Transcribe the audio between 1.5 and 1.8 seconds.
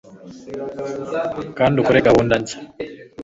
kandi